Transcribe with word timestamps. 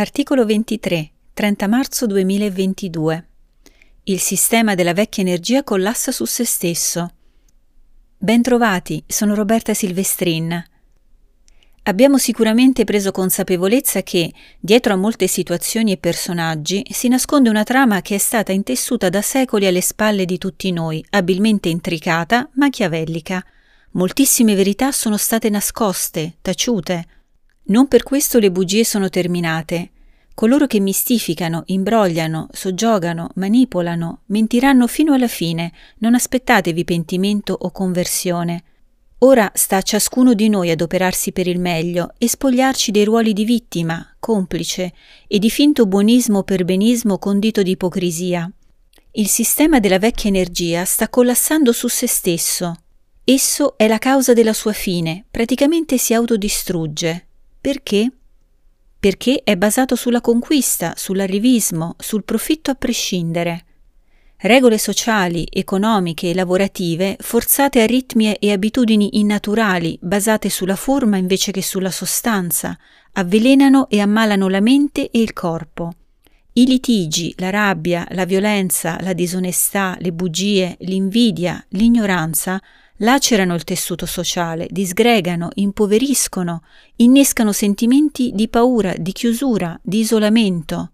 Articolo 0.00 0.46
23, 0.46 1.10
30 1.34 1.68
marzo 1.68 2.06
2022. 2.06 3.28
Il 4.04 4.18
sistema 4.18 4.74
della 4.74 4.94
vecchia 4.94 5.22
energia 5.22 5.62
collassa 5.62 6.10
su 6.10 6.24
se 6.24 6.46
stesso. 6.46 7.12
Bentrovati, 8.16 9.04
sono 9.06 9.34
Roberta 9.34 9.74
Silvestrin. 9.74 10.64
Abbiamo 11.82 12.16
sicuramente 12.16 12.84
preso 12.84 13.10
consapevolezza 13.10 14.02
che, 14.02 14.32
dietro 14.58 14.94
a 14.94 14.96
molte 14.96 15.26
situazioni 15.26 15.92
e 15.92 15.98
personaggi, 15.98 16.82
si 16.90 17.08
nasconde 17.08 17.50
una 17.50 17.64
trama 17.64 18.00
che 18.00 18.14
è 18.14 18.18
stata 18.18 18.52
intessuta 18.52 19.10
da 19.10 19.20
secoli 19.20 19.66
alle 19.66 19.82
spalle 19.82 20.24
di 20.24 20.38
tutti 20.38 20.72
noi, 20.72 21.04
abilmente 21.10 21.68
intricata, 21.68 22.48
machiavellica. 22.54 23.44
Moltissime 23.90 24.54
verità 24.54 24.92
sono 24.92 25.18
state 25.18 25.50
nascoste, 25.50 26.38
taciute, 26.40 27.04
non 27.64 27.86
per 27.86 28.02
questo 28.02 28.38
le 28.38 28.50
bugie 28.50 28.84
sono 28.84 29.08
terminate. 29.08 29.90
Coloro 30.34 30.66
che 30.66 30.80
mistificano, 30.80 31.62
imbrogliano, 31.66 32.48
soggiogano, 32.50 33.30
manipolano, 33.34 34.22
mentiranno 34.26 34.86
fino 34.86 35.12
alla 35.12 35.28
fine. 35.28 35.72
Non 35.98 36.14
aspettatevi 36.14 36.84
pentimento 36.84 37.56
o 37.58 37.70
conversione. 37.70 38.64
Ora 39.18 39.52
sta 39.54 39.76
a 39.76 39.82
ciascuno 39.82 40.32
di 40.32 40.48
noi 40.48 40.70
adoperarsi 40.70 41.30
per 41.32 41.46
il 41.46 41.60
meglio 41.60 42.14
e 42.16 42.26
spogliarci 42.26 42.90
dei 42.90 43.04
ruoli 43.04 43.34
di 43.34 43.44
vittima, 43.44 44.16
complice 44.18 44.94
e 45.28 45.38
di 45.38 45.50
finto 45.50 45.84
buonismo 45.84 46.38
o 46.38 46.42
perbenismo 46.42 47.18
condito 47.18 47.62
di 47.62 47.72
ipocrisia. 47.72 48.50
Il 49.12 49.28
sistema 49.28 49.78
della 49.78 49.98
vecchia 49.98 50.30
energia 50.30 50.86
sta 50.86 51.10
collassando 51.10 51.72
su 51.72 51.86
se 51.88 52.06
stesso. 52.06 52.74
Esso 53.22 53.76
è 53.76 53.86
la 53.86 53.98
causa 53.98 54.32
della 54.32 54.54
sua 54.54 54.72
fine, 54.72 55.26
praticamente 55.30 55.98
si 55.98 56.14
autodistrugge. 56.14 57.26
Perché? 57.60 58.10
Perché 58.98 59.42
è 59.44 59.54
basato 59.54 59.94
sulla 59.94 60.22
conquista, 60.22 60.94
sull'arrivismo, 60.96 61.94
sul 61.98 62.24
profitto 62.24 62.70
a 62.70 62.74
prescindere. 62.74 63.64
Regole 64.38 64.78
sociali, 64.78 65.46
economiche 65.50 66.30
e 66.30 66.34
lavorative 66.34 67.18
forzate 67.20 67.82
a 67.82 67.84
ritmi 67.84 68.32
e 68.32 68.52
abitudini 68.52 69.18
innaturali, 69.18 69.98
basate 70.00 70.48
sulla 70.48 70.76
forma 70.76 71.18
invece 71.18 71.52
che 71.52 71.60
sulla 71.60 71.90
sostanza, 71.90 72.78
avvelenano 73.12 73.90
e 73.90 74.00
ammalano 74.00 74.48
la 74.48 74.60
mente 74.60 75.10
e 75.10 75.20
il 75.20 75.34
corpo. 75.34 75.92
I 76.54 76.64
litigi, 76.64 77.34
la 77.36 77.50
rabbia, 77.50 78.06
la 78.12 78.24
violenza, 78.24 78.96
la 79.02 79.12
disonestà, 79.12 79.96
le 80.00 80.12
bugie, 80.12 80.76
l'invidia, 80.80 81.62
l'ignoranza 81.70 82.58
lacerano 83.00 83.54
il 83.54 83.64
tessuto 83.64 84.06
sociale, 84.06 84.66
disgregano, 84.70 85.50
impoveriscono, 85.54 86.62
innescano 86.96 87.52
sentimenti 87.52 88.32
di 88.34 88.48
paura, 88.48 88.94
di 88.96 89.12
chiusura, 89.12 89.78
di 89.82 90.00
isolamento. 90.00 90.92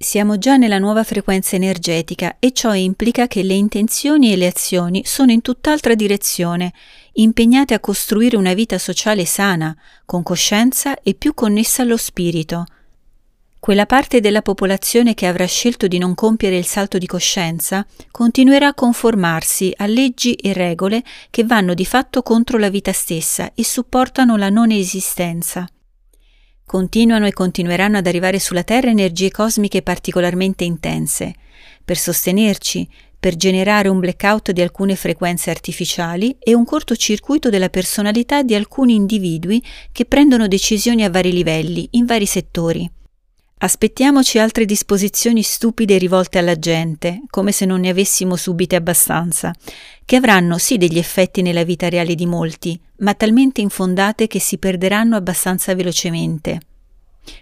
Siamo 0.00 0.38
già 0.38 0.56
nella 0.56 0.78
nuova 0.78 1.02
frequenza 1.02 1.56
energetica 1.56 2.36
e 2.38 2.52
ciò 2.52 2.72
implica 2.72 3.26
che 3.26 3.42
le 3.42 3.54
intenzioni 3.54 4.32
e 4.32 4.36
le 4.36 4.46
azioni 4.46 5.02
sono 5.04 5.32
in 5.32 5.42
tutt'altra 5.42 5.94
direzione, 5.94 6.72
impegnate 7.14 7.74
a 7.74 7.80
costruire 7.80 8.36
una 8.36 8.54
vita 8.54 8.78
sociale 8.78 9.24
sana, 9.24 9.76
con 10.04 10.22
coscienza 10.22 11.00
e 11.00 11.14
più 11.14 11.34
connessa 11.34 11.82
allo 11.82 11.96
spirito, 11.96 12.64
quella 13.60 13.86
parte 13.86 14.20
della 14.20 14.42
popolazione 14.42 15.14
che 15.14 15.26
avrà 15.26 15.44
scelto 15.44 15.88
di 15.88 15.98
non 15.98 16.14
compiere 16.14 16.56
il 16.56 16.64
salto 16.64 16.96
di 16.96 17.06
coscienza 17.06 17.84
continuerà 18.10 18.68
a 18.68 18.74
conformarsi 18.74 19.72
a 19.76 19.86
leggi 19.86 20.34
e 20.34 20.52
regole 20.52 21.02
che 21.30 21.44
vanno 21.44 21.74
di 21.74 21.84
fatto 21.84 22.22
contro 22.22 22.56
la 22.56 22.70
vita 22.70 22.92
stessa 22.92 23.52
e 23.54 23.64
supportano 23.64 24.36
la 24.36 24.48
non 24.48 24.70
esistenza. 24.70 25.68
Continuano 26.64 27.26
e 27.26 27.32
continueranno 27.32 27.98
ad 27.98 28.06
arrivare 28.06 28.38
sulla 28.38 28.62
Terra 28.62 28.90
energie 28.90 29.30
cosmiche 29.30 29.82
particolarmente 29.82 30.64
intense, 30.64 31.34
per 31.84 31.96
sostenerci, 31.96 32.88
per 33.18 33.34
generare 33.34 33.88
un 33.88 33.98
blackout 33.98 34.52
di 34.52 34.60
alcune 34.60 34.94
frequenze 34.94 35.50
artificiali 35.50 36.36
e 36.38 36.54
un 36.54 36.64
cortocircuito 36.64 37.50
della 37.50 37.70
personalità 37.70 38.42
di 38.42 38.54
alcuni 38.54 38.94
individui 38.94 39.60
che 39.90 40.04
prendono 40.04 40.46
decisioni 40.46 41.02
a 41.02 41.10
vari 41.10 41.32
livelli, 41.32 41.88
in 41.92 42.04
vari 42.04 42.26
settori. 42.26 42.88
Aspettiamoci 43.60 44.38
altre 44.38 44.64
disposizioni 44.64 45.42
stupide 45.42 45.98
rivolte 45.98 46.38
alla 46.38 46.56
gente, 46.56 47.22
come 47.28 47.50
se 47.50 47.64
non 47.64 47.80
ne 47.80 47.88
avessimo 47.88 48.36
subite 48.36 48.76
abbastanza, 48.76 49.52
che 50.04 50.14
avranno 50.14 50.58
sì 50.58 50.76
degli 50.76 50.96
effetti 50.96 51.42
nella 51.42 51.64
vita 51.64 51.88
reale 51.88 52.14
di 52.14 52.24
molti, 52.24 52.80
ma 52.98 53.14
talmente 53.14 53.60
infondate 53.60 54.28
che 54.28 54.38
si 54.38 54.58
perderanno 54.58 55.16
abbastanza 55.16 55.74
velocemente. 55.74 56.60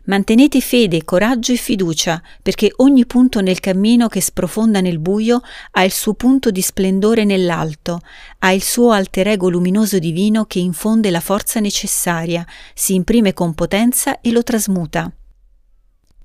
Mantenete 0.04 0.62
fede, 0.62 1.04
coraggio 1.04 1.52
e 1.52 1.56
fiducia, 1.56 2.22
perché 2.42 2.72
ogni 2.76 3.04
punto 3.04 3.42
nel 3.42 3.60
cammino 3.60 4.08
che 4.08 4.22
sprofonda 4.22 4.80
nel 4.80 4.98
buio 4.98 5.42
ha 5.72 5.84
il 5.84 5.92
suo 5.92 6.14
punto 6.14 6.50
di 6.50 6.62
splendore 6.62 7.24
nell'alto, 7.24 8.00
ha 8.38 8.52
il 8.52 8.62
suo 8.62 8.90
alter 8.90 9.28
ego 9.28 9.50
luminoso 9.50 9.98
divino 9.98 10.46
che 10.46 10.60
infonde 10.60 11.10
la 11.10 11.20
forza 11.20 11.60
necessaria, 11.60 12.42
si 12.72 12.94
imprime 12.94 13.34
con 13.34 13.52
potenza 13.52 14.22
e 14.22 14.32
lo 14.32 14.42
trasmuta. 14.42 15.12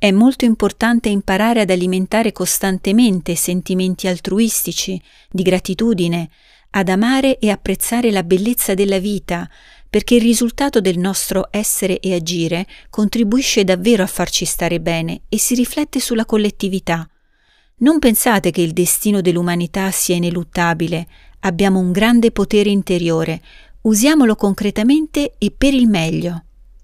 È 0.03 0.09
molto 0.09 0.45
importante 0.45 1.09
imparare 1.09 1.61
ad 1.61 1.69
alimentare 1.69 2.31
costantemente 2.31 3.35
sentimenti 3.35 4.07
altruistici, 4.07 4.99
di 5.29 5.43
gratitudine, 5.43 6.27
ad 6.71 6.89
amare 6.89 7.37
e 7.37 7.51
apprezzare 7.51 8.09
la 8.09 8.23
bellezza 8.23 8.73
della 8.73 8.97
vita, 8.97 9.47
perché 9.87 10.15
il 10.15 10.21
risultato 10.21 10.81
del 10.81 10.97
nostro 10.97 11.49
essere 11.51 11.99
e 11.99 12.15
agire 12.15 12.65
contribuisce 12.89 13.63
davvero 13.63 14.01
a 14.01 14.07
farci 14.07 14.43
stare 14.43 14.81
bene 14.81 15.21
e 15.29 15.37
si 15.37 15.53
riflette 15.53 15.99
sulla 15.99 16.25
collettività. 16.25 17.07
Non 17.81 17.99
pensate 17.99 18.49
che 18.49 18.61
il 18.61 18.73
destino 18.73 19.21
dell'umanità 19.21 19.91
sia 19.91 20.15
ineluttabile, 20.15 21.07
abbiamo 21.41 21.77
un 21.77 21.91
grande 21.91 22.31
potere 22.31 22.71
interiore, 22.71 23.39
usiamolo 23.81 24.35
concretamente 24.35 25.35
e 25.37 25.53
per 25.55 25.75
il 25.75 25.87
meglio. 25.87 26.45